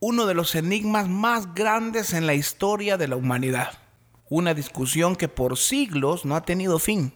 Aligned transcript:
uno 0.00 0.26
de 0.26 0.34
los 0.34 0.54
enigmas 0.54 1.08
más 1.08 1.54
grandes 1.54 2.12
en 2.12 2.26
la 2.26 2.34
historia 2.34 2.96
de 2.96 3.08
la 3.08 3.16
humanidad. 3.16 3.78
Una 4.28 4.54
discusión 4.54 5.16
que 5.16 5.28
por 5.28 5.58
siglos 5.58 6.24
no 6.24 6.36
ha 6.36 6.42
tenido 6.42 6.78
fin. 6.78 7.14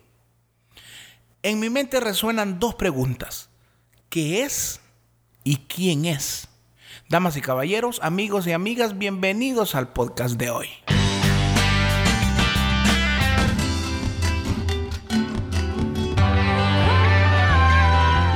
En 1.42 1.60
mi 1.60 1.71
mente 1.71 2.00
resuenan 2.00 2.58
dos 2.58 2.74
preguntas. 2.74 3.50
¿Qué 4.08 4.42
es 4.42 4.80
y 5.45 5.56
quién 5.56 6.06
es? 6.06 6.48
Damas 7.08 7.37
y 7.37 7.40
caballeros, 7.40 8.00
amigos 8.03 8.46
y 8.46 8.53
amigas, 8.53 8.99
bienvenidos 8.99 9.74
al 9.74 9.92
podcast 9.92 10.37
de 10.37 10.51
hoy. 10.51 10.69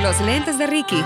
Los 0.01 0.21
lentes 0.21 0.57
de 0.57 0.67
Ricky 0.67 1.03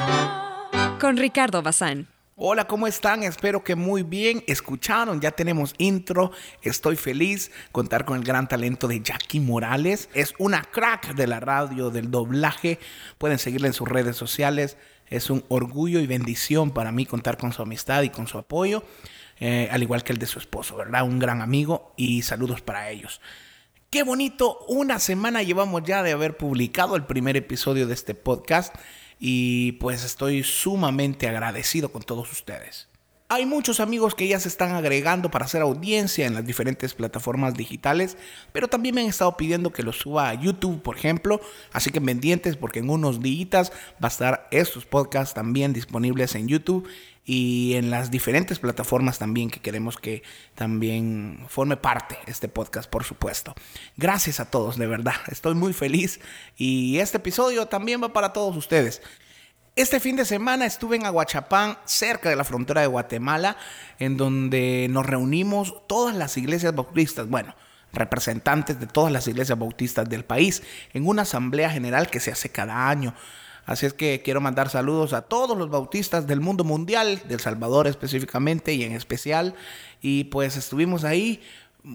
con 0.99 1.17
Ricardo 1.17 1.63
Bazán. 1.63 2.07
Hola, 2.43 2.65
¿cómo 2.65 2.87
están? 2.87 3.21
Espero 3.21 3.63
que 3.63 3.75
muy 3.75 4.01
bien. 4.01 4.43
Escucharon, 4.47 5.21
ya 5.21 5.29
tenemos 5.29 5.75
intro. 5.77 6.31
Estoy 6.63 6.95
feliz 6.95 7.52
contar 7.71 8.03
con 8.03 8.17
el 8.17 8.23
gran 8.23 8.47
talento 8.47 8.88
de 8.88 8.99
Jackie 8.99 9.39
Morales. 9.39 10.09
Es 10.16 10.33
una 10.39 10.63
crack 10.63 11.13
de 11.13 11.27
la 11.27 11.39
radio, 11.39 11.91
del 11.91 12.09
doblaje. 12.09 12.80
Pueden 13.19 13.38
seguirla 13.38 13.67
en 13.67 13.73
sus 13.73 13.88
redes 13.88 14.16
sociales. 14.16 14.75
Es 15.05 15.30
un 15.30 15.45
orgullo 15.49 15.99
y 15.99 16.07
bendición 16.07 16.71
para 16.71 16.91
mí 16.91 17.05
contar 17.05 17.38
con 17.38 17.53
su 17.53 17.61
amistad 17.61 18.02
y 18.02 18.09
con 18.09 18.25
su 18.25 18.39
apoyo, 18.39 18.83
eh, 19.39 19.69
al 19.71 19.83
igual 19.83 20.03
que 20.03 20.11
el 20.11 20.17
de 20.17 20.25
su 20.25 20.39
esposo, 20.39 20.75
¿verdad? 20.75 21.03
Un 21.03 21.19
gran 21.19 21.44
amigo 21.44 21.94
y 21.95 22.23
saludos 22.23 22.61
para 22.61 22.89
ellos. 22.89 23.21
Qué 23.91 24.02
bonito, 24.02 24.66
una 24.67 24.97
semana 24.97 25.44
llevamos 25.44 25.83
ya 25.83 26.02
de 26.02 26.13
haber 26.13 26.38
publicado 26.38 26.95
el 26.95 27.03
primer 27.03 27.38
episodio 27.38 27.85
de 27.85 27.94
este 27.94 28.16
podcast 28.16 28.73
y 29.23 29.73
pues 29.73 30.03
estoy 30.03 30.41
sumamente 30.41 31.27
agradecido 31.27 31.91
con 31.91 32.02
todos 32.02 32.31
ustedes. 32.31 32.88
Hay 33.30 33.45
muchos 33.45 33.80
amigos 33.80 34.16
que 34.16 34.27
ya 34.27 34.39
se 34.41 34.49
están 34.49 34.73
agregando 34.73 35.31
para 35.31 35.45
hacer 35.45 35.61
audiencia 35.61 36.25
en 36.25 36.34
las 36.34 36.45
diferentes 36.45 36.95
plataformas 36.95 37.53
digitales, 37.53 38.17
pero 38.52 38.67
también 38.67 38.95
me 38.95 39.02
han 39.02 39.08
estado 39.08 39.38
pidiendo 39.38 39.72
que 39.72 39.83
los 39.83 39.99
suba 39.99 40.27
a 40.27 40.33
YouTube, 40.33 40.81
por 40.81 40.97
ejemplo, 40.97 41.39
así 41.72 41.92
que 41.92 42.02
pendientes 42.02 42.58
porque 42.58 42.80
en 42.80 42.89
unos 42.89 43.22
días 43.22 43.72
va 44.03 44.08
a 44.08 44.11
estar 44.11 44.47
estos 44.52 44.86
podcasts 44.86 45.36
también 45.36 45.72
disponibles 45.72 46.36
en 46.36 46.47
YouTube 46.49 46.89
y 47.23 47.75
en 47.75 47.91
las 47.91 48.09
diferentes 48.09 48.59
plataformas 48.59 49.19
también 49.19 49.50
que 49.50 49.59
queremos 49.59 49.97
que 49.97 50.23
también 50.55 51.45
forme 51.47 51.77
parte 51.77 52.17
este 52.25 52.47
podcast, 52.47 52.89
por 52.89 53.03
supuesto. 53.03 53.53
Gracias 53.95 54.39
a 54.39 54.50
todos, 54.50 54.77
de 54.77 54.88
verdad. 54.88 55.16
Estoy 55.27 55.53
muy 55.53 55.73
feliz 55.73 56.19
y 56.58 56.97
este 56.97 57.17
episodio 57.17 57.67
también 57.67 58.02
va 58.02 58.11
para 58.11 58.33
todos 58.33 58.58
ustedes. 58.58 59.02
Este 59.75 60.02
fin 60.02 60.17
de 60.17 60.25
semana 60.25 60.66
estuve 60.66 60.97
en 60.97 61.05
Aguachapán, 61.05 61.77
cerca 61.86 62.30
de 62.30 62.36
la 62.36 62.44
frontera 62.44 62.81
de 62.81 62.88
Guatemala, 62.88 63.55
en 63.99 64.17
donde 64.17 64.88
nos 64.89 65.05
reunimos 65.05 65.88
todas 65.88 66.14
las 66.14 66.36
iglesias 66.36 66.75
bautistas, 66.75 67.30
bueno, 67.30 67.55
representantes 67.94 68.81
de 68.81 68.88
todas 68.88 69.14
las 69.14 69.27
iglesias 69.30 69.58
bautistas 69.58 70.09
del 70.09 70.25
país, 70.25 70.61
en 70.94 71.08
una 71.08 71.22
asamblea 71.22 71.69
general 71.69 72.09
que 72.09 72.19
se 72.19 72.31
hace 72.31 72.49
cada 72.49 72.89
año. 72.89 73.16
Así 73.72 73.86
es 73.86 73.94
que 73.94 74.22
quiero 74.22 74.41
mandar 74.41 74.67
saludos 74.67 75.14
a 75.14 75.22
todos 75.22 75.58
los 75.58 75.69
bautistas 75.69 76.27
del 76.27 76.41
mundo 76.41 76.66
mundial, 76.66 77.22
del 77.30 77.39
Salvador 77.39 77.88
específicamente 77.88 78.73
y 78.73 78.83
en 78.83 78.91
especial. 78.91 79.55
Y 80.02 80.25
pues 80.25 80.58
estuvimos 80.58 81.05
ahí. 81.05 81.39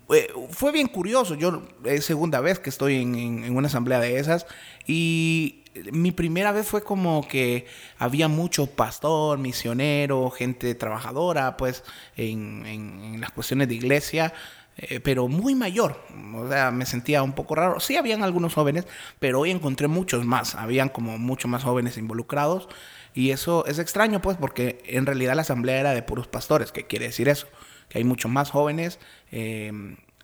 Eh, 0.08 0.28
fue 0.48 0.72
bien 0.72 0.88
curioso, 0.88 1.34
yo 1.34 1.62
es 1.84 2.06
segunda 2.06 2.40
vez 2.40 2.58
que 2.58 2.70
estoy 2.70 2.96
en, 2.96 3.54
una 3.54 3.68
asamblea 3.68 4.00
de 4.00 4.18
esas 4.18 4.46
y 4.86 5.64
mi 5.92 6.12
primera 6.12 6.50
vez 6.50 6.66
fue 6.66 6.82
como 6.82 7.28
que 7.28 7.66
había 7.98 8.26
mucho 8.26 8.66
pastor, 8.68 9.38
misionero, 9.38 10.30
gente 10.30 10.74
trabajadora, 10.74 11.58
pues 11.58 11.84
en, 12.16 12.64
en 12.64 13.20
las 13.20 13.32
cuestiones 13.32 13.68
de 13.68 13.74
iglesia. 13.74 14.32
Eh, 14.78 15.00
pero 15.00 15.26
muy 15.28 15.54
mayor. 15.54 16.02
O 16.34 16.48
sea, 16.48 16.70
me 16.70 16.84
sentía 16.84 17.22
un 17.22 17.32
poco 17.32 17.54
raro. 17.54 17.80
Sí, 17.80 17.96
habían 17.96 18.22
algunos 18.22 18.54
jóvenes, 18.54 18.86
pero 19.18 19.40
hoy 19.40 19.50
encontré 19.50 19.88
muchos 19.88 20.24
más. 20.24 20.54
Habían 20.54 20.90
como 20.90 21.18
muchos 21.18 21.50
más 21.50 21.64
jóvenes 21.64 21.96
involucrados. 21.96 22.68
Y 23.14 23.30
eso 23.30 23.64
es 23.66 23.78
extraño, 23.78 24.20
pues, 24.20 24.36
porque 24.36 24.82
en 24.84 25.06
realidad 25.06 25.34
la 25.34 25.42
asamblea 25.42 25.80
era 25.80 25.94
de 25.94 26.02
puros 26.02 26.28
pastores. 26.28 26.72
¿Qué 26.72 26.86
quiere 26.86 27.06
decir 27.06 27.28
eso? 27.28 27.46
Que 27.88 27.98
hay 27.98 28.04
muchos 28.04 28.30
más 28.30 28.50
jóvenes 28.50 28.98
eh, 29.32 29.72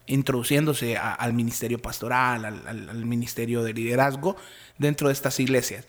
introduciéndose 0.07 0.99
al 0.99 1.33
ministerio 1.33 1.81
pastoral, 1.81 2.45
al, 2.45 2.67
al 2.67 3.07
ministerio 3.07 3.63
de 3.63 3.73
liderazgo 3.73 4.37
dentro 4.77 5.09
de 5.09 5.15
estas 5.15 5.41
iglesias. 5.41 5.87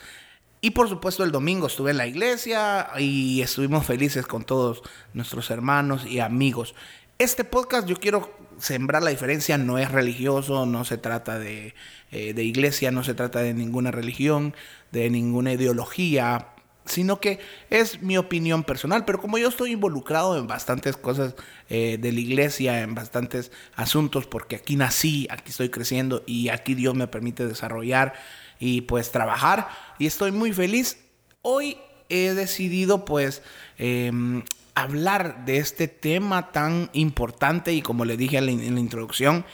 Y 0.61 0.69
por 0.71 0.87
supuesto 0.87 1.25
el 1.25 1.31
domingo 1.33 1.67
estuve 1.67 1.91
en 1.91 1.97
la 1.97 2.07
iglesia 2.07 2.87
y 2.97 3.41
estuvimos 3.41 3.85
felices 3.85 4.25
con 4.25 4.45
todos 4.45 4.81
nuestros 5.13 5.51
hermanos 5.51 6.05
y 6.05 6.21
amigos. 6.21 6.73
Este 7.19 7.43
podcast 7.43 7.87
yo 7.87 7.97
quiero 7.97 8.33
sembrar 8.57 9.03
la 9.03 9.11
diferencia, 9.11 9.57
no 9.57 9.77
es 9.77 9.91
religioso, 9.91 10.65
no 10.65 10.83
se 10.83 10.97
trata 10.97 11.37
de, 11.37 11.75
eh, 12.11 12.33
de 12.33 12.43
iglesia, 12.43 12.91
no 12.91 13.03
se 13.03 13.13
trata 13.13 13.39
de 13.39 13.53
ninguna 13.53 13.91
religión, 13.91 14.55
de 14.91 15.09
ninguna 15.09 15.53
ideología, 15.53 16.53
sino 16.85 17.19
que 17.19 17.39
es 17.69 18.01
mi 18.01 18.17
opinión 18.17 18.63
personal, 18.63 19.05
pero 19.05 19.21
como 19.21 19.37
yo 19.37 19.47
estoy 19.47 19.71
involucrado 19.71 20.37
en 20.37 20.47
bastantes 20.47 20.97
cosas 20.97 21.35
eh, 21.69 21.97
de 21.99 22.11
la 22.11 22.19
iglesia, 22.19 22.81
en 22.81 22.95
bastantes 22.95 23.51
asuntos, 23.75 24.25
porque 24.25 24.55
aquí 24.55 24.75
nací, 24.75 25.27
aquí 25.29 25.51
estoy 25.51 25.69
creciendo 25.69 26.23
y 26.25 26.49
aquí 26.49 26.73
Dios 26.73 26.95
me 26.95 27.07
permite 27.07 27.47
desarrollar 27.47 28.13
y 28.59 28.81
pues 28.81 29.11
trabajar 29.11 29.67
y 29.99 30.07
estoy 30.07 30.31
muy 30.31 30.51
feliz. 30.51 30.97
Hoy 31.41 31.77
he 32.09 32.33
decidido 32.33 33.05
pues 33.05 33.41
em, 33.77 34.43
hablar 34.75 35.45
de 35.45 35.57
este 35.57 35.87
tema 35.87 36.51
tan 36.51 36.89
importante 36.93 37.73
y 37.73 37.81
como 37.81 38.05
le 38.05 38.17
dije 38.17 38.37
en 38.37 38.45
la, 38.45 38.79
introducción, 38.79 39.45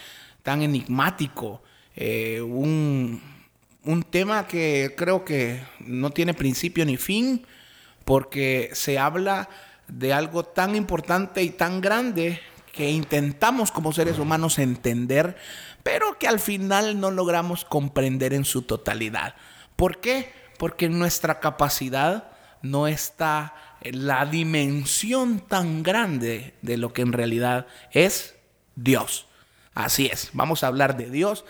tan 0.44 0.62
enigmático, 0.62 1.62
eh, 1.96 2.41
un, 2.41 3.22
un 3.84 4.03
tema 4.03 4.47
que 4.47 4.94
creo 4.97 5.25
que 5.25 5.62
no 5.79 6.12
tiene 6.12 6.34
principio 6.34 6.85
ni 6.85 6.97
fin, 6.97 7.46
porque 8.06 8.69
se 8.74 8.97
habla 8.97 9.50
de 9.88 10.13
algo 10.13 10.44
tan 10.44 10.75
importante 10.75 11.44
y 11.44 11.50
tan 11.50 11.81
grande 11.81 12.40
que 12.72 12.90
intentamos 12.90 13.72
como 13.72 13.91
seres 13.91 14.19
humanos 14.19 14.59
entender, 14.59 15.35
pero 15.84 16.18
que 16.18 16.28
al 16.28 16.40
final 16.40 17.00
no 17.00 17.12
logramos 17.12 17.66
comprender 17.66 18.34
en 18.34 18.46
su 18.46 18.62
totalidad. 18.62 19.35
¿Por 19.75 20.00
qué? 20.00 20.31
Porque 20.58 20.90
nuestra 20.90 21.40
capacidad 21.40 22.31
no 22.62 22.88
está 22.88 23.53
la 23.84 24.25
dimensión 24.25 25.40
tan 25.40 25.84
grande 25.84 26.53
de 26.62 26.78
lo 26.78 26.94
que 26.94 27.01
en 27.01 27.13
realidad 27.13 27.67
es 27.91 28.35
Dios. 28.75 29.28
Así 29.73 30.07
es, 30.07 30.29
vamos 30.34 30.63
a 30.63 30.67
hablar 30.67 30.97
de 30.97 31.09
Dios. 31.09 31.45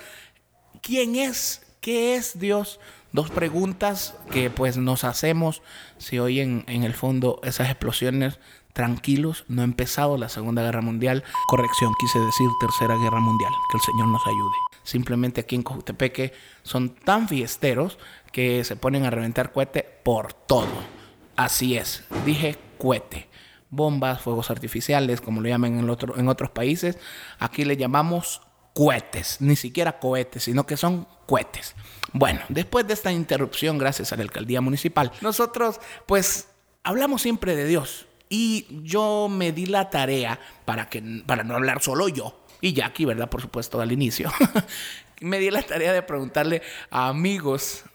¿Quién 0.82 1.16
es? 1.16 1.66
¿Qué 1.82 2.16
es 2.16 2.40
Dios? 2.40 2.80
Dos 3.12 3.32
preguntas 3.32 4.16
que 4.32 4.50
pues 4.52 4.78
nos 4.78 5.04
hacemos 5.04 5.64
si 5.98 6.20
hoy 6.20 6.40
en, 6.42 6.64
en 6.68 6.84
el 6.84 6.94
fondo 6.94 7.40
esas 7.44 7.70
explosiones 7.70 8.40
tranquilos, 8.74 9.46
no 9.48 9.62
ha 9.62 9.66
empezado 9.66 10.18
la 10.18 10.30
Segunda 10.30 10.64
Guerra 10.64 10.82
Mundial. 10.82 11.24
Corrección, 11.48 11.92
quise 12.00 12.20
decir 12.20 12.48
Tercera 12.62 12.96
Guerra 12.96 13.20
Mundial. 13.20 13.52
Que 13.72 13.78
el 13.78 13.84
Señor 13.84 14.08
nos 14.08 14.26
ayude. 14.26 14.56
Simplemente 14.84 15.42
aquí 15.42 15.56
en 15.56 15.64
Cojutepeque 15.64 16.34
son 16.64 16.90
tan 16.96 17.28
fiesteros 17.28 17.98
que 18.32 18.64
se 18.64 18.76
ponen 18.76 19.06
a 19.06 19.10
reventar 19.10 19.52
cohete 19.52 19.84
por 20.04 20.34
todo. 20.34 20.99
Así 21.40 21.78
es, 21.78 22.04
dije 22.26 22.58
cohete. 22.78 23.30
Bombas, 23.70 24.22
fuegos 24.22 24.52
artificiales, 24.52 25.22
como 25.22 25.40
lo 25.40 25.48
llaman 25.48 25.80
en, 25.80 25.90
otro, 25.90 26.18
en 26.18 26.28
otros 26.28 26.52
países. 26.52 26.98
Aquí 27.38 27.64
le 27.64 27.78
llamamos 27.78 28.42
cohetes, 28.74 29.38
ni 29.40 29.56
siquiera 29.56 30.00
cohetes, 30.00 30.44
sino 30.44 30.66
que 30.66 30.76
son 30.76 31.08
cohetes. 31.28 31.76
Bueno, 32.12 32.42
después 32.50 32.86
de 32.88 32.94
esta 32.94 33.14
interrupción, 33.14 33.78
gracias 33.78 34.12
a 34.12 34.18
la 34.18 34.24
alcaldía 34.24 34.60
municipal, 34.60 35.14
nosotros 35.22 35.80
pues 36.08 36.50
hablamos 36.84 37.22
siempre 37.22 37.56
de 37.56 37.68
Dios. 37.68 38.08
Y 38.28 38.68
yo 38.84 39.30
me 39.30 39.54
di 39.54 39.66
la 39.66 39.90
tarea 39.90 40.42
para, 40.66 40.90
que, 40.90 41.24
para 41.26 41.46
no 41.46 41.56
hablar 41.56 41.82
solo 41.82 42.10
yo, 42.10 42.38
y 42.60 42.74
Jackie, 42.74 43.06
¿verdad? 43.06 43.30
Por 43.30 43.42
supuesto, 43.42 43.80
al 43.80 43.94
inicio. 43.94 44.30
me 45.22 45.40
di 45.40 45.52
la 45.52 45.62
tarea 45.62 45.94
de 45.94 46.02
preguntarle 46.02 46.62
a 46.92 47.08
amigos 47.08 47.86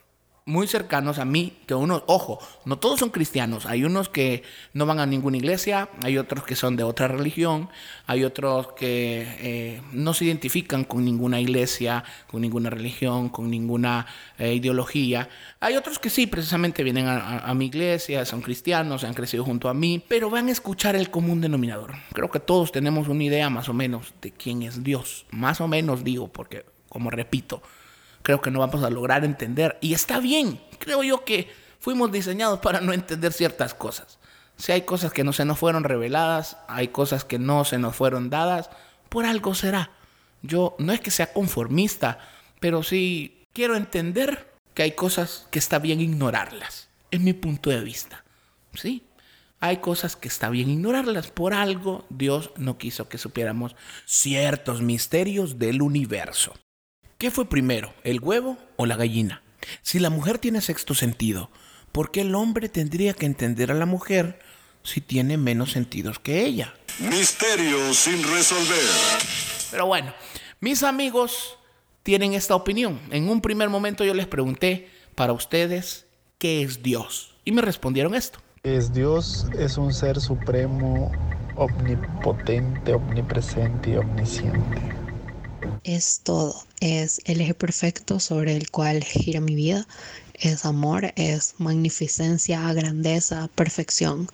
muy 0.46 0.66
cercanos 0.66 1.18
a 1.18 1.24
mí, 1.24 1.54
que 1.66 1.74
unos, 1.74 2.02
ojo, 2.06 2.38
no 2.66 2.78
todos 2.78 3.00
son 3.00 3.08
cristianos, 3.08 3.64
hay 3.64 3.84
unos 3.84 4.10
que 4.10 4.42
no 4.74 4.84
van 4.84 5.00
a 5.00 5.06
ninguna 5.06 5.38
iglesia, 5.38 5.88
hay 6.02 6.18
otros 6.18 6.44
que 6.44 6.54
son 6.54 6.76
de 6.76 6.82
otra 6.82 7.08
religión, 7.08 7.70
hay 8.06 8.24
otros 8.24 8.72
que 8.72 9.26
eh, 9.38 9.82
no 9.92 10.12
se 10.12 10.26
identifican 10.26 10.84
con 10.84 11.02
ninguna 11.02 11.40
iglesia, 11.40 12.04
con 12.30 12.42
ninguna 12.42 12.68
religión, 12.68 13.30
con 13.30 13.50
ninguna 13.50 14.06
eh, 14.36 14.52
ideología, 14.52 15.30
hay 15.60 15.76
otros 15.76 15.98
que 15.98 16.10
sí, 16.10 16.26
precisamente 16.26 16.82
vienen 16.82 17.06
a, 17.08 17.54
mi 17.54 17.66
iglesia, 17.66 18.26
son 18.26 18.42
cristianos, 18.42 19.02
han 19.04 19.14
crecido 19.14 19.44
junto 19.44 19.70
a 19.70 19.74
mí, 19.74 20.04
pero 20.06 20.28
van 20.28 20.48
a 20.48 20.52
escuchar 20.52 20.94
el 20.94 21.10
común 21.10 21.40
denominador. 21.40 21.94
Creo 22.12 22.30
que 22.30 22.40
todos 22.40 22.70
tenemos 22.70 23.08
una 23.08 23.24
idea 23.24 23.48
más 23.48 23.70
o 23.70 23.72
menos 23.72 24.12
de 24.20 24.30
quién 24.30 24.62
es 24.62 24.84
Dios, 24.84 25.24
más 25.30 25.62
o 25.62 25.68
menos 25.68 26.04
digo, 26.04 26.28
porque 26.28 26.66
como 26.90 27.10
repito, 27.10 27.62
creo 28.24 28.40
que 28.40 28.50
no 28.50 28.60
vamos 28.60 28.82
a 28.82 28.90
lograr 28.90 29.24
entender. 29.24 29.78
Y 29.80 29.94
está 29.94 30.18
bien, 30.18 30.60
creo 30.78 31.04
yo 31.04 31.24
que 31.24 31.52
fuimos 31.78 32.10
diseñados 32.10 32.58
para 32.58 32.80
no 32.80 32.92
entender 32.92 33.32
ciertas 33.32 33.74
cosas. 33.74 34.18
Si 34.56 34.72
hay 34.72 34.82
cosas 34.82 35.12
que 35.12 35.24
no 35.24 35.32
se 35.32 35.44
nos 35.44 35.58
fueron 35.58 35.84
reveladas, 35.84 36.56
hay 36.66 36.88
cosas 36.88 37.24
que 37.24 37.38
no 37.38 37.64
se 37.64 37.78
nos 37.78 37.94
fueron 37.94 38.30
dadas, 38.30 38.70
por 39.10 39.26
algo 39.26 39.54
será. 39.54 39.90
Yo 40.42 40.74
no 40.78 40.92
es 40.92 41.00
que 41.00 41.10
sea 41.10 41.32
conformista, 41.32 42.18
pero 42.60 42.82
sí 42.82 43.46
quiero 43.52 43.76
entender 43.76 44.54
que 44.72 44.84
hay 44.84 44.92
cosas 44.92 45.46
que 45.50 45.58
está 45.58 45.78
bien 45.78 46.00
ignorarlas, 46.00 46.88
en 47.10 47.24
mi 47.24 47.34
punto 47.34 47.68
de 47.68 47.80
vista. 47.80 48.24
Sí, 48.72 49.06
hay 49.60 49.78
cosas 49.78 50.16
que 50.16 50.28
está 50.28 50.48
bien 50.48 50.70
ignorarlas. 50.70 51.28
Por 51.28 51.52
algo 51.52 52.06
Dios 52.08 52.52
no 52.56 52.78
quiso 52.78 53.08
que 53.08 53.18
supiéramos 53.18 53.76
ciertos 54.06 54.80
misterios 54.80 55.58
del 55.58 55.82
universo. 55.82 56.54
¿Qué 57.24 57.30
fue 57.30 57.46
primero, 57.46 57.94
el 58.02 58.20
huevo 58.20 58.58
o 58.76 58.84
la 58.84 58.96
gallina? 58.96 59.42
Si 59.80 59.98
la 59.98 60.10
mujer 60.10 60.36
tiene 60.36 60.60
sexto 60.60 60.92
sentido, 60.92 61.48
¿por 61.90 62.10
qué 62.10 62.20
el 62.20 62.34
hombre 62.34 62.68
tendría 62.68 63.14
que 63.14 63.24
entender 63.24 63.72
a 63.72 63.74
la 63.74 63.86
mujer 63.86 64.40
si 64.82 65.00
tiene 65.00 65.38
menos 65.38 65.72
sentidos 65.72 66.18
que 66.18 66.44
ella? 66.44 66.74
Misterio 66.98 67.94
sin 67.94 68.22
resolver. 68.24 68.78
Pero 69.70 69.86
bueno, 69.86 70.12
mis 70.60 70.82
amigos 70.82 71.56
tienen 72.02 72.34
esta 72.34 72.56
opinión. 72.56 73.00
En 73.10 73.30
un 73.30 73.40
primer 73.40 73.70
momento 73.70 74.04
yo 74.04 74.12
les 74.12 74.26
pregunté 74.26 74.90
para 75.14 75.32
ustedes, 75.32 76.04
¿qué 76.36 76.60
es 76.60 76.82
Dios? 76.82 77.36
Y 77.46 77.52
me 77.52 77.62
respondieron 77.62 78.14
esto. 78.14 78.38
Es 78.64 78.92
Dios, 78.92 79.46
es 79.58 79.78
un 79.78 79.94
ser 79.94 80.20
supremo, 80.20 81.10
omnipotente, 81.56 82.92
omnipresente 82.92 83.92
y 83.92 83.96
omnisciente. 83.96 85.03
Es 85.84 86.20
todo, 86.22 86.64
es 86.80 87.20
el 87.26 87.42
eje 87.42 87.52
perfecto 87.52 88.18
sobre 88.18 88.56
el 88.56 88.70
cual 88.70 89.04
gira 89.04 89.40
mi 89.40 89.54
vida. 89.54 89.86
Es 90.32 90.64
amor, 90.64 91.12
es 91.16 91.54
magnificencia, 91.58 92.72
grandeza, 92.72 93.48
perfección, 93.54 94.28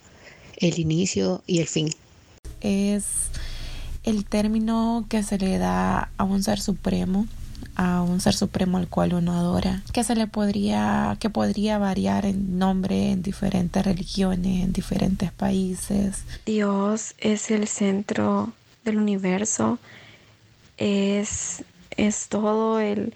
el 0.58 0.78
inicio 0.78 1.42
y 1.48 1.58
el 1.58 1.66
fin. 1.66 1.90
Es 2.60 3.04
el 4.04 4.24
término 4.24 5.06
que 5.08 5.24
se 5.24 5.38
le 5.38 5.58
da 5.58 6.10
a 6.16 6.24
un 6.24 6.42
ser 6.42 6.60
supremo 6.60 7.26
a 7.76 8.02
un 8.02 8.20
ser 8.20 8.34
supremo 8.34 8.78
al 8.78 8.88
cual 8.88 9.14
uno 9.14 9.32
adora, 9.32 9.82
que 9.92 10.04
se 10.04 10.14
le 10.14 10.26
podría, 10.26 11.16
que 11.20 11.30
podría 11.30 11.78
variar 11.78 12.26
en 12.26 12.58
nombre 12.58 13.10
en 13.10 13.22
diferentes 13.22 13.84
religiones, 13.84 14.64
en 14.64 14.72
diferentes 14.72 15.32
países. 15.32 16.24
Dios 16.44 17.14
es 17.18 17.50
el 17.50 17.68
centro 17.68 18.52
del 18.84 18.98
universo, 18.98 19.78
es, 20.80 21.62
es 21.96 22.28
todo 22.28 22.80
el, 22.80 23.14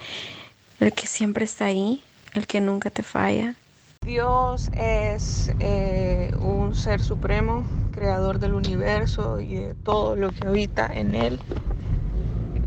el 0.78 0.92
que 0.92 1.06
siempre 1.06 1.44
está 1.44 1.64
ahí, 1.64 2.04
el 2.34 2.46
que 2.46 2.60
nunca 2.60 2.90
te 2.90 3.02
falla. 3.02 3.56
Dios 4.02 4.70
es 4.74 5.50
eh, 5.60 6.30
un 6.38 6.74
ser 6.74 7.00
supremo, 7.00 7.64
creador 7.92 8.38
del 8.38 8.52
universo 8.52 9.40
y 9.40 9.54
de 9.54 9.74
todo 9.74 10.14
lo 10.14 10.30
que 10.30 10.46
habita 10.46 10.86
en 10.92 11.14
él. 11.14 11.40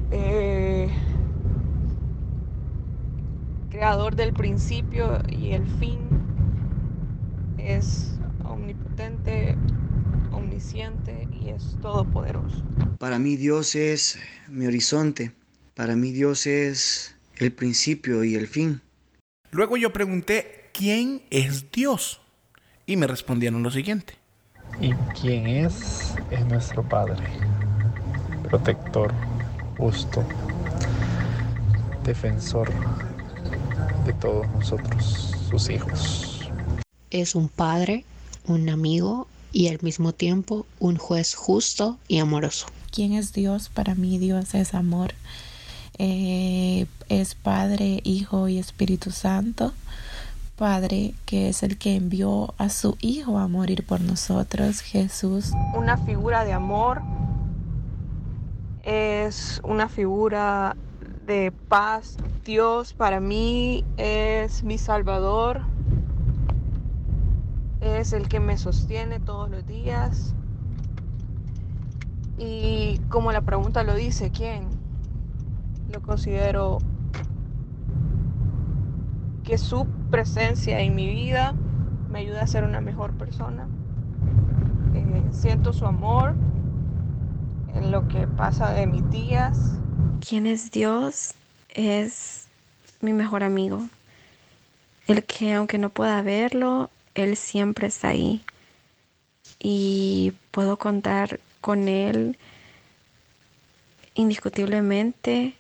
Eh, 0.09 0.89
creador 3.69 4.15
del 4.15 4.33
principio 4.33 5.21
y 5.29 5.51
el 5.51 5.67
fin, 5.67 5.99
es 7.59 8.17
omnipotente, 8.44 9.55
y 11.42 11.50
es 11.50 11.75
todopoderoso. 11.81 12.63
Para 13.00 13.19
mí 13.19 13.36
Dios 13.36 13.75
es 13.75 14.19
mi 14.48 14.68
horizonte, 14.68 15.31
para 15.75 15.95
mí 15.95 16.12
Dios 16.12 16.48
es 16.48 17.15
el 17.38 17.51
principio 17.51 18.24
y 18.24 18.36
el 18.36 18.48
fin. 18.48 18.81
Luego 19.51 19.77
yo 19.77 19.94
pregunté, 19.94 20.69
¿quién 20.74 21.21
es 21.30 21.71
Dios? 21.71 22.21
Y 22.86 22.98
me 22.98 23.07
respondieron 23.07 23.63
lo 23.63 23.71
siguiente. 23.71 24.15
¿Y 24.81 24.94
quién 25.19 25.48
es? 25.48 26.15
Es 26.31 26.45
nuestro 26.45 26.83
Padre, 26.83 27.24
protector, 28.50 29.13
justo, 29.77 30.24
defensor, 32.04 32.69
de 34.06 34.13
todos 34.13 34.48
nosotros, 34.50 35.36
sus 35.50 35.69
hijos. 35.69 36.50
Es 37.09 37.36
un 37.36 37.50
padre, 37.50 38.06
un 38.45 38.69
amigo 38.69 39.27
y 39.51 39.67
al 39.69 39.79
mismo 39.81 40.13
tiempo 40.13 40.65
un 40.79 40.97
juez 40.97 41.35
justo 41.35 41.97
y 42.07 42.19
amoroso. 42.19 42.67
¿Quién 42.91 43.13
es 43.13 43.33
Dios? 43.33 43.69
Para 43.69 43.95
mí 43.95 44.17
Dios 44.17 44.53
es 44.55 44.73
amor. 44.73 45.13
Eh, 45.97 46.85
es 47.09 47.35
Padre, 47.35 48.01
Hijo 48.03 48.47
y 48.47 48.59
Espíritu 48.59 49.11
Santo. 49.11 49.73
Padre 50.55 51.13
que 51.25 51.49
es 51.49 51.61
el 51.61 51.77
que 51.77 51.95
envió 51.95 52.55
a 52.57 52.69
su 52.69 52.97
Hijo 52.99 53.38
a 53.38 53.47
morir 53.47 53.85
por 53.85 54.01
nosotros, 54.01 54.81
Jesús. 54.81 55.51
Una 55.75 55.97
figura 55.97 56.45
de 56.45 56.53
amor 56.53 57.01
es 58.83 59.61
una 59.63 59.89
figura 59.89 60.75
de 61.27 61.51
paz. 61.51 62.17
Dios 62.44 62.94
para 62.94 63.19
mí 63.19 63.83
es 63.97 64.63
mi 64.63 64.77
salvador, 64.77 65.61
es 67.95 68.13
el 68.13 68.27
que 68.27 68.39
me 68.39 68.57
sostiene 68.57 69.19
todos 69.19 69.49
los 69.49 69.65
días. 69.65 70.33
Y 72.37 72.99
como 73.09 73.31
la 73.31 73.41
pregunta 73.41 73.83
lo 73.83 73.95
dice, 73.95 74.31
¿quién? 74.31 74.67
Lo 75.91 76.01
considero 76.01 76.79
que 79.43 79.57
su 79.57 79.87
presencia 80.11 80.79
en 80.81 80.95
mi 80.95 81.07
vida 81.07 81.55
me 82.09 82.19
ayuda 82.19 82.41
a 82.41 82.47
ser 82.47 82.63
una 82.63 82.81
mejor 82.81 83.13
persona. 83.13 83.67
Eh, 84.93 85.23
siento 85.31 85.73
su 85.73 85.85
amor 85.85 86.35
en 87.73 87.91
lo 87.91 88.07
que 88.07 88.27
pasa 88.27 88.71
de 88.71 88.87
mis 88.87 89.09
días 89.09 89.77
quién 90.19 90.45
es 90.45 90.71
Dios 90.71 91.33
es 91.69 92.47
mi 93.01 93.13
mejor 93.13 93.43
amigo. 93.43 93.87
El 95.07 95.23
que 95.23 95.53
aunque 95.53 95.77
no 95.77 95.89
pueda 95.89 96.21
verlo, 96.21 96.89
Él 97.17 97.35
siempre 97.35 97.87
está 97.87 98.09
ahí. 98.09 98.41
Y 99.59 100.33
puedo 100.51 100.77
contar 100.77 101.39
con 101.61 101.87
Él 101.87 102.37
indiscutiblemente. 104.13 105.55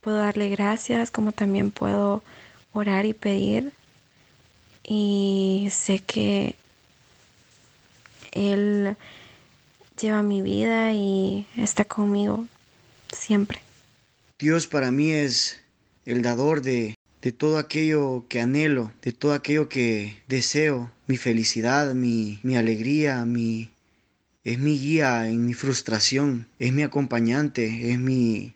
Puedo 0.00 0.16
darle 0.16 0.48
gracias 0.48 1.10
como 1.10 1.32
también 1.32 1.70
puedo 1.70 2.22
orar 2.72 3.04
y 3.04 3.12
pedir. 3.12 3.72
Y 4.82 5.68
sé 5.70 5.98
que 5.98 6.54
Él 8.32 8.96
lleva 10.00 10.22
mi 10.22 10.40
vida 10.40 10.94
y 10.94 11.46
está 11.58 11.84
conmigo 11.84 12.46
siempre. 13.12 13.60
Dios 14.38 14.66
para 14.66 14.90
mí 14.90 15.10
es 15.10 15.60
el 16.06 16.22
dador 16.22 16.62
de, 16.62 16.94
de 17.22 17.32
todo 17.32 17.58
aquello 17.58 18.24
que 18.28 18.40
anhelo, 18.40 18.92
de 19.02 19.12
todo 19.12 19.34
aquello 19.34 19.68
que 19.68 20.22
deseo, 20.26 20.90
mi 21.06 21.16
felicidad, 21.16 21.94
mi, 21.94 22.40
mi 22.42 22.56
alegría, 22.56 23.24
mi, 23.24 23.70
es 24.44 24.58
mi 24.58 24.78
guía 24.78 25.28
en 25.28 25.44
mi 25.44 25.54
frustración, 25.54 26.48
es 26.58 26.72
mi 26.72 26.82
acompañante, 26.82 27.92
es 27.92 27.98
mi, 27.98 28.54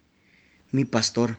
mi 0.71 0.85
pastor. 0.85 1.39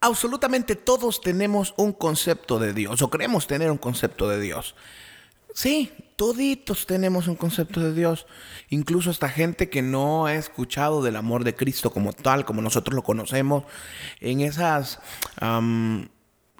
Absolutamente 0.00 0.76
todos 0.76 1.20
tenemos 1.20 1.74
un 1.76 1.92
concepto 1.92 2.60
de 2.60 2.72
Dios, 2.72 3.02
o 3.02 3.10
creemos 3.10 3.48
tener 3.48 3.70
un 3.70 3.78
concepto 3.78 4.28
de 4.28 4.40
Dios. 4.40 4.76
Sí, 5.54 5.90
toditos 6.14 6.86
tenemos 6.86 7.26
un 7.26 7.34
concepto 7.34 7.80
de 7.80 7.92
Dios. 7.92 8.26
Incluso 8.68 9.10
esta 9.10 9.28
gente 9.28 9.68
que 9.68 9.82
no 9.82 10.26
ha 10.26 10.34
escuchado 10.36 11.02
del 11.02 11.16
amor 11.16 11.42
de 11.42 11.56
Cristo 11.56 11.90
como 11.90 12.12
tal, 12.12 12.44
como 12.44 12.62
nosotros 12.62 12.94
lo 12.94 13.02
conocemos, 13.02 13.64
en 14.20 14.40
esas, 14.40 15.00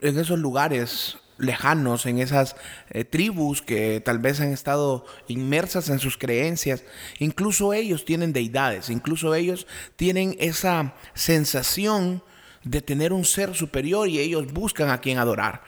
en 0.00 0.18
esos 0.18 0.38
lugares 0.38 1.18
lejanos, 1.38 2.06
en 2.06 2.18
esas 2.18 2.56
eh, 2.90 3.04
tribus 3.04 3.62
que 3.62 4.00
tal 4.00 4.18
vez 4.18 4.40
han 4.40 4.52
estado 4.52 5.06
inmersas 5.28 5.88
en 5.88 5.98
sus 5.98 6.18
creencias, 6.18 6.84
incluso 7.18 7.72
ellos 7.72 8.04
tienen 8.04 8.32
deidades, 8.32 8.90
incluso 8.90 9.34
ellos 9.34 9.66
tienen 9.96 10.36
esa 10.40 10.94
sensación 11.14 12.22
de 12.64 12.82
tener 12.82 13.12
un 13.12 13.24
ser 13.24 13.54
superior 13.54 14.08
y 14.08 14.18
ellos 14.18 14.52
buscan 14.52 14.90
a 14.90 15.00
quien 15.00 15.18
adorar. 15.18 15.62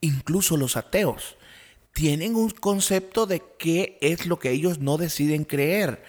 Incluso 0.00 0.56
los 0.56 0.76
ateos 0.76 1.36
tienen 1.92 2.34
un 2.34 2.50
concepto 2.50 3.26
de 3.26 3.42
qué 3.58 3.96
es 4.00 4.26
lo 4.26 4.38
que 4.38 4.50
ellos 4.50 4.80
no 4.80 4.98
deciden 4.98 5.44
creer. 5.44 6.02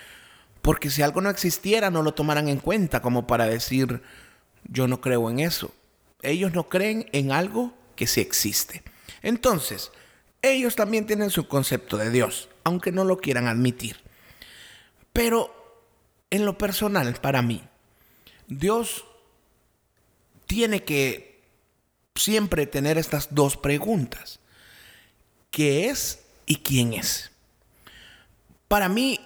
Porque 0.62 0.90
si 0.90 1.04
algo 1.04 1.22
no 1.22 1.30
existiera, 1.30 1.92
no 1.92 2.02
lo 2.02 2.16
tomaran 2.16 2.50
en 2.50 2.58
cuenta 2.58 3.02
como 3.02 3.28
para 3.28 3.46
decir, 3.46 4.02
yo 4.68 4.88
no 4.88 5.00
creo 5.00 5.30
en 5.30 5.40
eso. 5.40 5.72
Ellos 6.26 6.54
no 6.54 6.70
creen 6.70 7.08
en 7.12 7.32
algo 7.32 7.74
que 7.96 8.08
sí 8.08 8.22
existe. 8.22 8.84
Entonces, 9.22 9.92
ellos 10.42 10.76
también 10.76 11.08
tienen 11.08 11.30
su 11.30 11.48
concepto 11.48 11.98
de 11.98 12.10
Dios, 12.10 12.50
aunque 12.64 12.92
no 12.92 13.04
lo 13.04 13.18
quieran 13.18 13.48
admitir. 13.48 13.98
Pero 15.14 15.54
en 16.30 16.46
lo 16.46 16.58
personal, 16.58 17.14
para 17.22 17.42
mí, 17.42 17.64
Dios 18.48 19.06
tiene 20.46 20.84
que 20.84 21.42
siempre 22.16 22.68
tener 22.68 22.98
estas 22.98 23.34
dos 23.34 23.58
preguntas 23.58 24.40
qué 25.52 25.90
es 25.90 26.20
y 26.46 26.58
quién 26.58 26.94
es. 26.94 27.32
Para 28.68 28.90
mí, 28.90 29.20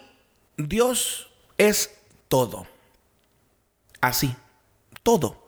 Dios 0.58 1.30
es 1.58 1.92
todo. 2.28 2.68
Así, 4.00 4.36
todo. 5.04 5.39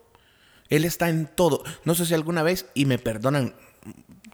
Él 0.72 0.86
está 0.86 1.10
en 1.10 1.28
todo. 1.28 1.64
No 1.86 1.94
sé 1.94 2.08
si 2.08 2.16
alguna 2.16 2.42
vez, 2.42 2.66
y 2.74 2.86
me 2.86 2.98
perdonan, 2.98 3.54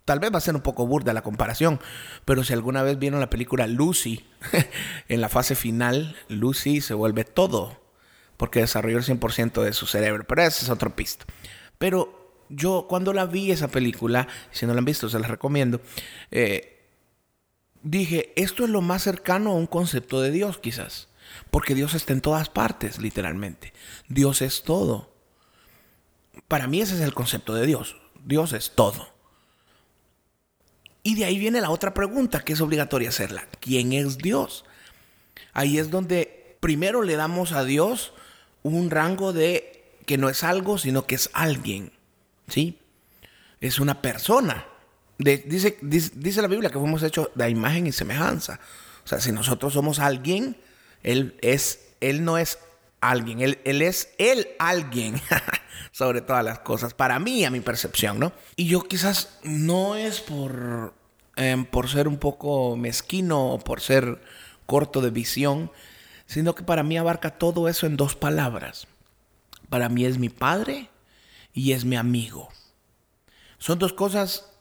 tal 0.06 0.20
vez 0.20 0.32
va 0.34 0.38
a 0.38 0.42
ser 0.42 0.56
un 0.56 0.62
poco 0.62 0.88
burda 0.88 1.12
la 1.12 1.24
comparación, 1.24 1.82
pero 2.24 2.46
si 2.46 2.54
alguna 2.54 2.84
vez 2.84 2.98
vieron 2.98 3.20
la 3.20 3.30
película 3.30 3.68
Lucy, 3.68 4.26
en 5.10 5.20
la 5.20 5.28
fase 5.28 5.56
final, 5.56 6.16
Lucy 6.30 6.80
se 6.80 6.94
vuelve 6.94 7.26
todo, 7.26 7.82
porque 8.38 8.62
desarrolló 8.62 9.00
el 9.00 9.04
100% 9.04 9.64
de 9.64 9.74
su 9.74 9.88
cerebro, 9.88 10.26
pero 10.26 10.44
ese 10.44 10.64
es 10.64 10.70
otro 10.70 10.96
pista. 10.96 11.26
Pero 11.80 12.46
yo 12.50 12.86
cuando 12.88 13.14
la 13.14 13.26
vi 13.26 13.52
esa 13.52 13.68
película, 13.68 14.28
si 14.52 14.66
no 14.66 14.74
la 14.74 14.80
han 14.80 14.86
visto, 14.86 15.10
se 15.10 15.20
la 15.20 15.28
recomiendo, 15.28 15.82
eh, 16.30 16.86
dije, 17.82 18.32
esto 18.36 18.64
es 18.64 18.70
lo 18.70 18.82
más 18.82 19.02
cercano 19.02 19.52
a 19.52 19.56
un 19.56 19.68
concepto 19.68 20.22
de 20.22 20.32
Dios 20.32 20.60
quizás. 20.60 21.10
Porque 21.52 21.76
Dios 21.76 21.94
está 21.94 22.14
en 22.14 22.22
todas 22.22 22.48
partes, 22.50 23.00
literalmente. 23.00 23.74
Dios 24.08 24.42
es 24.42 24.64
todo. 24.64 25.17
Para 26.48 26.68
mí 26.68 26.82
ese 26.82 26.96
es 26.96 27.02
el 27.02 27.14
concepto 27.14 27.54
de 27.54 27.66
Dios. 27.66 27.98
Dios 28.26 28.54
es 28.54 28.72
todo. 28.76 29.08
Y 31.04 31.16
de 31.16 31.26
ahí 31.26 31.38
viene 31.38 31.62
la 31.62 31.70
otra 31.70 31.94
pregunta 31.94 32.44
que 32.44 32.54
es 32.54 32.62
obligatoria 32.62 33.10
hacerla. 33.10 33.48
¿Quién 33.60 33.94
es 33.94 34.18
Dios? 34.18 34.66
Ahí 35.54 35.78
es 35.78 35.90
donde 35.90 36.58
primero 36.60 37.02
le 37.02 37.16
damos 37.16 37.52
a 37.54 37.64
Dios 37.64 38.14
un 38.64 38.90
rango 38.90 39.32
de 39.32 39.96
que 40.06 40.18
no 40.18 40.30
es 40.30 40.44
algo, 40.44 40.78
sino 40.78 41.06
que 41.06 41.16
es 41.16 41.30
alguien. 41.34 41.92
¿Sí? 42.48 42.80
Es 43.62 43.80
una 43.80 44.02
persona 44.02 44.66
dice, 45.18 45.78
dice, 45.82 46.42
la 46.42 46.48
Biblia 46.48 46.70
que 46.70 46.80
fuimos 46.80 47.04
hechos 47.04 47.30
de 47.36 47.50
imagen 47.50 47.88
y 47.88 47.92
semejanza. 47.92 48.60
O 49.04 49.08
sea, 49.08 49.20
si 49.20 49.32
nosotros 49.32 49.74
somos 49.74 50.00
alguien, 50.00 50.58
Él, 51.04 51.38
es, 51.42 51.94
él 52.02 52.24
no 52.24 52.38
es 52.38 52.60
alguien, 53.02 53.42
Él, 53.42 53.60
él 53.66 53.82
es 53.82 54.14
Él 54.18 54.48
alguien 54.60 55.22
sobre 55.92 56.22
todas 56.22 56.44
las 56.44 56.60
cosas. 56.60 56.94
Para 56.94 57.20
mí, 57.20 57.46
a 57.46 57.50
mi 57.50 57.60
percepción, 57.60 58.20
¿no? 58.20 58.34
Y 58.56 58.68
yo 58.68 58.84
quizás 58.84 59.40
no 59.44 59.96
es 59.96 60.22
por, 60.22 60.94
em, 61.36 61.66
por 61.66 61.90
ser 61.90 62.08
un 62.08 62.18
poco 62.18 62.76
mezquino 62.76 63.54
o 63.54 63.60
por 63.60 63.82
ser 63.82 64.22
corto 64.66 65.02
de 65.02 65.10
visión, 65.10 65.72
sino 66.26 66.54
que 66.54 66.64
para 66.64 66.84
mí 66.84 66.98
abarca 66.98 67.32
todo 67.32 67.68
eso 67.70 67.88
en 67.88 67.98
dos 67.98 68.16
palabras. 68.16 68.88
Para 69.70 69.90
mí 69.90 70.06
es 70.06 70.18
mi 70.18 70.30
padre 70.30 70.90
y 71.54 71.72
es 71.72 71.86
mi 71.86 71.96
amigo. 71.96 72.50
Son 73.58 73.80
dos 73.80 73.94
cosas 73.94 74.52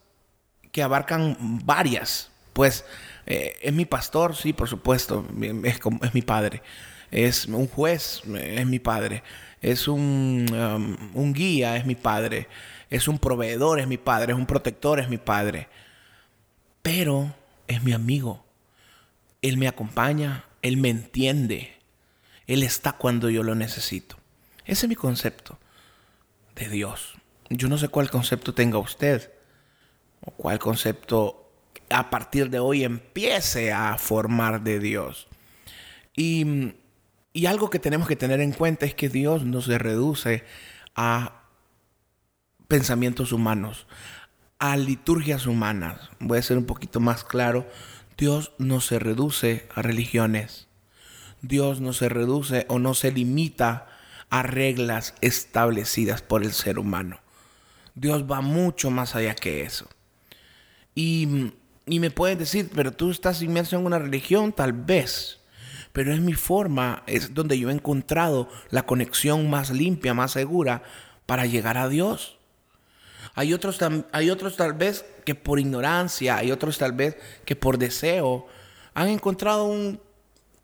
que 0.73 0.83
abarcan 0.83 1.37
varias. 1.64 2.31
Pues 2.52 2.85
eh, 3.26 3.57
es 3.61 3.73
mi 3.73 3.85
pastor, 3.85 4.35
sí, 4.35 4.52
por 4.52 4.69
supuesto, 4.69 5.26
es, 5.64 5.76
es, 6.02 6.14
mi 6.14 6.23
padre. 6.23 6.62
Es 7.10 7.46
un 7.46 7.68
juez, 7.68 8.22
es 8.38 8.66
mi 8.66 8.78
padre. 8.78 9.22
Es 9.62 9.88
un, 9.88 10.46
um, 10.52 10.96
un 11.14 11.32
guía, 11.32 11.76
es 11.76 11.86
mi 11.86 11.94
padre. 11.94 12.48
Es 12.90 13.08
un 13.08 13.18
proveedor, 13.18 13.80
es 13.80 13.86
mi 13.86 13.96
padre. 13.96 14.32
Es 14.32 14.38
un 14.38 14.46
protector, 14.46 15.00
es 15.00 15.08
mi 15.08 15.18
padre. 15.18 15.68
Pero 16.82 17.34
es 17.66 17.82
mi 17.82 17.92
amigo. 17.92 18.44
Él 19.42 19.56
me 19.56 19.68
acompaña, 19.68 20.44
él 20.62 20.76
me 20.76 20.88
entiende. 20.88 21.76
Él 22.46 22.62
está 22.62 22.92
cuando 22.92 23.30
yo 23.30 23.42
lo 23.42 23.54
necesito. 23.54 24.16
Ese 24.64 24.86
es 24.86 24.88
mi 24.88 24.96
concepto 24.96 25.58
de 26.54 26.68
Dios. 26.68 27.14
Yo 27.48 27.68
no 27.68 27.78
sé 27.78 27.88
cuál 27.88 28.10
concepto 28.10 28.54
tenga 28.54 28.78
usted 28.78 29.32
o 30.20 30.32
cuál 30.32 30.58
concepto 30.58 31.50
a 31.90 32.10
partir 32.10 32.50
de 32.50 32.58
hoy 32.58 32.84
empiece 32.84 33.72
a 33.72 33.96
formar 33.98 34.62
de 34.62 34.80
Dios. 34.80 35.28
Y, 36.16 36.75
y 37.37 37.45
algo 37.45 37.69
que 37.69 37.78
tenemos 37.78 38.09
que 38.09 38.16
tener 38.16 38.40
en 38.40 38.52
cuenta 38.52 38.87
es 38.87 38.95
que 38.95 39.11
Dios 39.11 39.45
no 39.45 39.61
se 39.61 39.76
reduce 39.76 40.43
a 40.95 41.43
pensamientos 42.66 43.31
humanos, 43.31 43.87
a 44.59 44.78
liturgias 44.78 45.45
humanas. 45.47 46.09
Voy 46.19 46.38
a 46.38 46.43
ser 46.43 46.57
un 46.57 46.64
poquito 46.64 46.99
más 46.99 47.25
claro. 47.25 47.69
Dios 48.16 48.52
no 48.57 48.81
se 48.81 48.99
reduce 48.99 49.69
a 49.75 49.83
religiones. 49.83 50.69
Dios 51.43 51.83
no 51.83 51.93
se 51.93 52.09
reduce 52.09 52.64
o 52.71 52.78
no 52.78 52.95
se 52.95 53.12
limita 53.12 53.87
a 54.31 54.43
reglas 54.43 55.12
establecidas 55.21 56.23
por 56.23 56.43
el 56.43 56.55
ser 56.55 56.78
humano. 56.78 57.21
Dios 57.95 58.25
va 58.25 58.40
mucho 58.40 58.90
más 58.90 59.14
allá 59.14 59.35
que 59.35 59.61
eso. 59.61 59.90
Y, 60.95 61.52
me 61.85 62.11
puedes 62.11 62.38
decir, 62.38 62.71
pero 62.75 62.93
tú 62.93 63.11
estás 63.11 63.43
inmerso 63.43 63.76
en 63.76 63.85
una 63.85 63.99
religión, 63.99 64.55
tal 64.55 64.73
vez. 64.73 65.40
Pero 65.97 66.12
es 66.12 66.21
mi 66.21 66.35
forma, 66.35 67.03
es 67.07 67.33
donde 67.33 67.59
yo 67.59 67.71
he 67.71 67.73
encontrado 67.73 68.50
la 68.69 68.85
conexión 68.85 69.49
más 69.49 69.71
limpia, 69.71 70.12
más 70.12 70.33
segura 70.33 70.83
para 71.25 71.47
llegar 71.47 71.79
a 71.79 71.88
Dios. 71.88 72.37
Hay 73.35 73.55
otros, 73.55 73.79
hay 74.12 74.29
otros 74.29 74.59
tal 74.59 74.75
vez 74.75 75.07
que 75.25 75.35
por 75.35 75.59
ignorancia, 75.59 76.37
hay 76.37 76.53
otros 76.53 76.76
tal 76.76 76.93
vez 76.93 77.17
que 77.47 77.57
por 77.57 77.79
deseo 77.79 78.47
han 78.93 79.09
encontrado 79.09 79.65
un, 79.65 79.99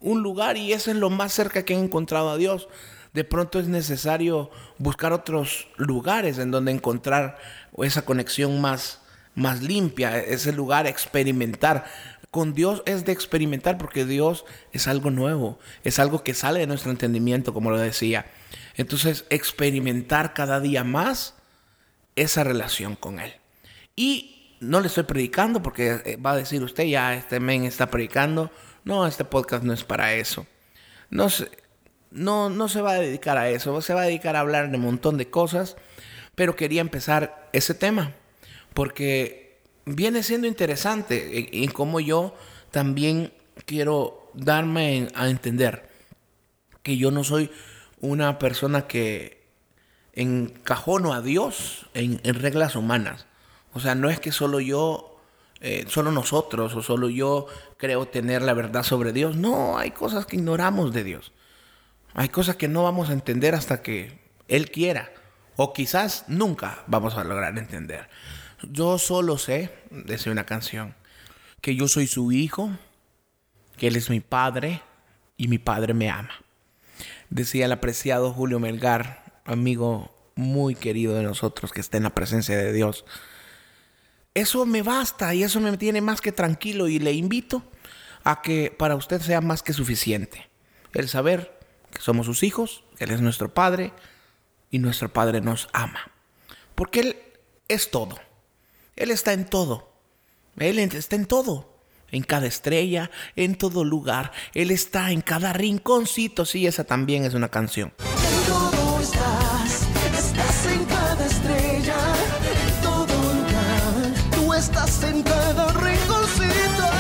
un 0.01 0.23
lugar 0.23 0.59
y 0.59 0.75
ese 0.75 0.91
es 0.91 0.99
lo 0.99 1.09
más 1.09 1.33
cerca 1.33 1.65
que 1.65 1.75
han 1.75 1.85
encontrado 1.85 2.29
a 2.29 2.37
Dios. 2.37 2.69
De 3.15 3.25
pronto 3.25 3.59
es 3.59 3.69
necesario 3.69 4.51
buscar 4.77 5.15
otros 5.15 5.67
lugares 5.79 6.37
en 6.37 6.51
donde 6.51 6.73
encontrar 6.73 7.39
esa 7.79 8.05
conexión 8.05 8.61
más, 8.61 9.01
más 9.35 9.63
limpia, 9.63 10.19
ese 10.19 10.53
lugar 10.53 10.87
experimentar. 10.87 11.87
Con 12.33 12.55
Dios 12.55 12.83
es 12.87 13.05
de 13.05 13.13
experimentar 13.13 13.77
porque 13.77 14.07
Dios 14.07 14.47
es 14.73 14.89
algo 14.89 15.11
nuevo, 15.11 15.59
es 15.85 15.99
algo 15.99 16.25
que 16.25 16.33
sale 16.33 16.61
de 16.61 16.67
nuestro 16.67 16.91
entendimiento, 16.91 17.53
como 17.53 17.71
lo 17.71 17.77
decía. 17.77 18.25
Entonces, 18.75 19.27
experimentar 19.29 20.33
cada 20.33 20.59
día 20.59 20.83
más 20.83 21.35
esa 22.17 22.43
relación 22.43 22.97
con 22.97 23.21
Él. 23.21 23.35
Y 23.97 24.57
no 24.61 24.81
le 24.81 24.87
estoy 24.87 25.05
predicando 25.05 25.63
porque 25.63 26.01
eh, 26.07 26.17
va 26.17 26.33
a 26.33 26.37
decir 26.37 26.63
usted, 26.63 26.85
ya 26.85 27.15
este 27.15 27.39
men 27.39 27.65
está 27.65 27.91
predicando. 27.91 28.51
No, 28.83 29.07
este 29.07 29.27
podcast 29.27 29.63
no 29.63 29.75
es 29.75 29.85
para 29.85 30.15
eso. 30.15 30.47
No 31.11 31.29
se, 31.29 31.51
no, 32.11 32.49
no 32.49 32.71
se 32.71 32.81
va 32.81 32.93
a 32.93 33.01
dedicar 33.01 33.37
a 33.37 33.51
eso, 33.51 33.83
se 33.83 33.93
va 33.93 34.01
a 34.01 34.07
dedicar 34.07 34.37
a 34.37 34.41
hablar 34.41 34.71
de 34.71 34.79
un 34.79 34.85
montón 34.85 35.19
de 35.19 35.29
cosas, 35.29 35.77
pero 36.35 36.57
quería 36.57 36.81
empezar 36.81 37.51
ese 37.53 37.75
tema 37.75 38.15
porque 38.73 39.52
viene 39.85 40.23
siendo 40.23 40.47
interesante 40.47 41.63
en, 41.63 41.71
cómo 41.71 42.01
yo 42.01 42.35
también 42.71 43.33
quiero 43.67 44.31
darme 44.35 45.09
a 45.15 45.29
entender 45.29 45.89
que 46.83 46.97
yo 46.97 47.11
no 47.11 47.25
soy 47.25 47.51
una 48.01 48.39
persona 48.39 48.87
que 48.87 49.43
encajono 50.13 51.13
a 51.13 51.21
Dios 51.21 51.87
en, 51.95 52.21
reglas 52.23 52.77
humanas. 52.77 53.27
O 53.73 53.81
sea, 53.81 53.95
no 53.95 54.11
es 54.11 54.21
que 54.21 54.33
solo 54.33 54.61
yo, 54.61 55.21
eh, 55.61 55.85
solo 55.89 56.11
nosotros 56.11 56.75
o 56.75 56.83
solo 56.83 57.09
yo 57.09 57.47
creo 57.77 58.07
tener 58.07 58.43
la 58.43 58.55
verdad 58.55 58.83
sobre 58.83 59.13
Dios. 59.13 59.37
No, 59.37 59.79
hay 59.79 59.93
cosas 59.93 60.27
que 60.27 60.37
ignoramos 60.37 60.93
de 60.93 61.05
Dios. 61.05 61.33
Hay 62.15 62.29
cosas 62.29 62.57
que 62.57 62.69
no 62.69 62.83
vamos 62.83 63.09
a 63.09 63.15
entender 63.15 63.55
hasta 63.55 63.83
que 63.83 64.19
Él 64.49 64.71
quiera. 64.71 65.11
O 65.57 65.73
quizás 65.73 66.25
nunca 66.29 66.83
vamos 66.87 67.17
a 67.17 67.25
lograr 67.25 67.57
entender. 67.59 68.09
Yo 68.71 68.99
solo 68.99 69.39
sé, 69.39 69.73
decía 69.91 70.33
una 70.33 70.47
canción, 70.47 70.95
que 71.61 71.75
yo 71.75 71.89
soy 71.89 72.07
su 72.07 72.33
hijo, 72.33 72.71
que 73.77 73.89
él 73.89 73.97
es 73.97 74.11
mi 74.11 74.21
padre 74.21 74.83
y 75.37 75.49
mi 75.49 75.59
padre 75.59 75.95
me 75.95 76.11
ama. 76.11 76.33
Decía 77.31 77.67
el 77.67 77.73
apreciado 77.73 78.33
Julio 78.33 78.61
Melgar, 78.61 79.41
amigo 79.45 80.15
muy 80.35 80.75
querido 80.75 81.15
de 81.15 81.23
nosotros 81.23 81.73
que 81.73 81.81
está 81.81 81.97
en 81.97 82.05
la 82.05 82.15
presencia 82.15 82.57
de 82.57 82.73
Dios. 82.73 83.05
Eso 84.35 84.65
me 84.67 84.83
basta 84.83 85.35
y 85.35 85.43
eso 85.43 85.61
me 85.61 85.77
tiene 85.77 86.01
más 86.01 86.21
que 86.21 86.33
tranquilo 86.33 86.89
y 86.89 86.99
le 86.99 87.13
invito 87.13 87.63
a 88.25 88.41
que 88.43 88.75
para 88.77 88.97
usted 88.97 89.21
sea 89.21 89.41
más 89.41 89.63
que 89.63 89.73
suficiente. 89.73 90.49
El 90.95 91.09
saber 91.09 91.59
que 91.91 92.01
somos 92.01 92.27
sus 92.27 92.43
hijos, 92.43 92.85
que 92.97 93.05
Él 93.05 93.11
es 93.11 93.21
nuestro 93.21 93.53
Padre 93.53 93.93
y 94.71 94.79
nuestro 94.79 95.13
Padre 95.13 95.41
nos 95.41 95.69
ama. 95.73 96.11
Porque 96.75 97.01
Él 97.01 97.17
es 97.69 97.91
todo. 97.91 98.19
Él 98.97 99.11
está 99.11 99.33
en 99.33 99.47
todo. 99.47 99.93
Él 100.59 100.79
está 100.79 101.17
en 101.17 101.27
todo. 101.27 101.73
En 102.11 102.23
cada 102.23 102.47
estrella, 102.47 103.11
en 103.37 103.57
todo 103.57 103.85
lugar. 103.85 104.33
Él 104.53 104.71
está 104.71 105.13
en 105.13 105.23
cada 105.23 105.55
rinconcito. 105.55 106.45
Sí, 106.45 106.67
esa 106.67 106.85
también 106.85 107.25
es 107.25 107.33
una 107.33 107.49
canción. 107.49 107.95
En 107.99 108.47
todo 108.47 109.01
estás, 109.01 109.89
estás 110.19 110.67
en 110.67 110.85
cada 110.85 111.27
estrella, 111.27 111.97
en 112.53 112.83
todo 112.83 113.07
lugar. 113.07 114.15
Tú 114.31 114.53
estás 114.53 115.03
en 115.05 115.23
cada 115.23 115.73
rinconcito. 115.73 116.91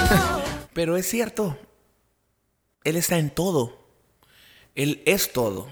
Pero 0.72 0.96
es 0.96 1.06
cierto. 1.06 1.58
Él 2.84 2.96
está 2.96 3.18
en 3.18 3.28
todo. 3.30 3.86
Él 4.74 5.02
es 5.04 5.32
todo. 5.32 5.68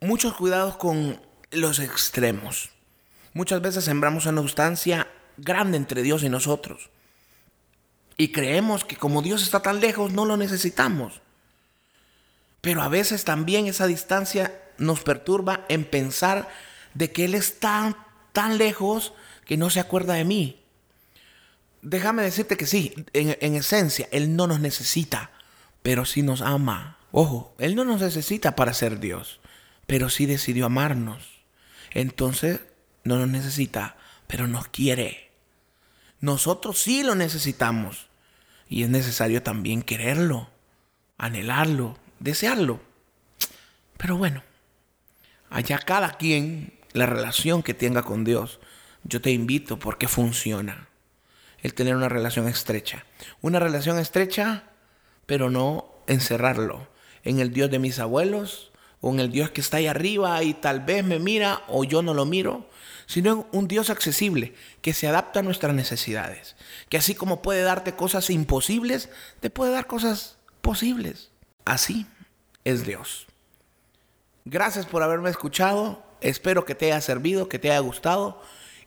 Muchos 0.00 0.34
cuidados 0.34 0.76
con 0.76 1.20
los 1.50 1.78
extremos. 1.78 2.71
Muchas 3.34 3.62
veces 3.62 3.84
sembramos 3.84 4.26
una 4.26 4.42
sustancia 4.42 5.08
grande 5.36 5.76
entre 5.76 6.02
Dios 6.02 6.22
y 6.22 6.28
nosotros. 6.28 6.90
Y 8.16 8.28
creemos 8.28 8.84
que 8.84 8.96
como 8.96 9.22
Dios 9.22 9.42
está 9.42 9.60
tan 9.60 9.80
lejos, 9.80 10.12
no 10.12 10.24
lo 10.24 10.36
necesitamos. 10.36 11.22
Pero 12.60 12.82
a 12.82 12.88
veces 12.88 13.24
también 13.24 13.66
esa 13.66 13.86
distancia 13.86 14.60
nos 14.78 15.00
perturba 15.00 15.64
en 15.68 15.84
pensar 15.84 16.48
de 16.94 17.10
que 17.10 17.24
Él 17.24 17.34
está 17.34 17.96
tan 18.32 18.58
lejos 18.58 19.12
que 19.46 19.56
no 19.56 19.70
se 19.70 19.80
acuerda 19.80 20.14
de 20.14 20.24
mí. 20.24 20.62
Déjame 21.80 22.22
decirte 22.22 22.56
que 22.56 22.66
sí, 22.66 22.94
en, 23.12 23.36
en, 23.40 23.56
esencia, 23.56 24.08
Él 24.12 24.36
no 24.36 24.46
nos 24.46 24.60
necesita, 24.60 25.32
pero 25.82 26.04
sí 26.04 26.22
nos 26.22 26.40
ama. 26.42 26.98
Ojo, 27.10 27.54
Él 27.58 27.74
no 27.74 27.84
nos 27.84 28.00
necesita 28.00 28.54
para 28.54 28.72
ser 28.72 29.00
Dios, 29.00 29.40
pero 29.86 30.08
sí 30.08 30.26
decidió 30.26 30.66
amarnos. 30.66 31.42
Entonces, 31.90 32.60
no 33.04 33.18
nos 33.18 33.28
necesita, 33.28 33.96
pero 34.26 34.46
nos 34.46 34.68
quiere. 34.68 35.30
Nosotros 36.20 36.78
sí 36.78 37.02
lo 37.02 37.14
necesitamos. 37.14 38.08
Y 38.68 38.84
es 38.84 38.88
necesario 38.88 39.42
también 39.42 39.82
quererlo, 39.82 40.48
anhelarlo, 41.18 41.98
desearlo. 42.20 42.80
Pero 43.98 44.16
bueno, 44.16 44.42
allá 45.50 45.78
cada 45.78 46.12
quien, 46.12 46.72
la 46.92 47.06
relación 47.06 47.62
que 47.62 47.74
tenga 47.74 48.02
con 48.02 48.24
Dios, 48.24 48.60
yo 49.04 49.20
te 49.20 49.30
invito 49.30 49.78
porque 49.78 50.08
funciona. 50.08 50.88
El 51.60 51.74
tener 51.74 51.94
una 51.94 52.08
relación 52.08 52.48
estrecha. 52.48 53.04
Una 53.40 53.58
relación 53.58 53.98
estrecha, 53.98 54.64
pero 55.26 55.50
no 55.50 55.92
encerrarlo 56.06 56.88
en 57.24 57.40
el 57.40 57.52
Dios 57.52 57.70
de 57.70 57.78
mis 57.78 57.98
abuelos 57.98 58.72
o 59.00 59.12
en 59.12 59.20
el 59.20 59.30
Dios 59.30 59.50
que 59.50 59.60
está 59.60 59.78
ahí 59.78 59.86
arriba 59.86 60.42
y 60.42 60.54
tal 60.54 60.80
vez 60.80 61.04
me 61.04 61.18
mira 61.18 61.62
o 61.68 61.84
yo 61.84 62.02
no 62.02 62.14
lo 62.14 62.24
miro, 62.24 62.68
sino 63.12 63.46
un 63.52 63.68
Dios 63.68 63.90
accesible 63.90 64.54
que 64.80 64.94
se 64.94 65.06
adapta 65.06 65.40
a 65.40 65.42
nuestras 65.42 65.74
necesidades, 65.74 66.56
que 66.88 66.96
así 66.96 67.14
como 67.14 67.42
puede 67.42 67.60
darte 67.60 67.92
cosas 67.94 68.30
imposibles, 68.30 69.10
te 69.40 69.50
puede 69.50 69.70
dar 69.70 69.86
cosas 69.86 70.38
posibles. 70.62 71.28
Así 71.66 72.06
es 72.64 72.86
Dios. 72.86 73.26
Gracias 74.46 74.86
por 74.86 75.02
haberme 75.02 75.28
escuchado, 75.28 76.02
espero 76.22 76.64
que 76.64 76.74
te 76.74 76.86
haya 76.86 77.02
servido, 77.02 77.50
que 77.50 77.58
te 77.58 77.70
haya 77.70 77.80
gustado 77.80 78.40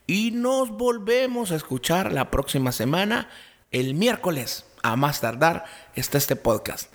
y 0.08 0.32
nos 0.32 0.70
volvemos 0.70 1.52
a 1.52 1.56
escuchar 1.56 2.12
la 2.12 2.32
próxima 2.32 2.72
semana, 2.72 3.30
el 3.70 3.94
miércoles, 3.94 4.64
a 4.82 4.96
más 4.96 5.20
tardar, 5.20 5.66
está 5.94 6.18
este 6.18 6.34
podcast. 6.34 6.92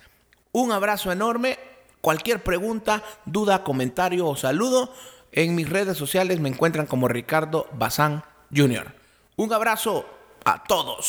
Un 0.52 0.74
abrazo 0.74 1.14
enorme. 1.14 1.58
Cualquier 2.02 2.44
pregunta, 2.44 3.04
duda, 3.26 3.64
comentario 3.64 4.28
o 4.28 4.36
saludo, 4.36 4.94
en 5.32 5.56
mis 5.56 5.70
redes 5.70 5.98
sociales 5.98 6.40
me 6.40 6.50
encuentran 6.50 6.86
como 6.86 7.08
Ricardo 7.08 7.68
Bazán 7.74 8.24
Jr. 8.56 8.94
Un 9.38 9.54
abrazo 9.54 10.06
a 10.44 10.64
todos. 10.64 11.08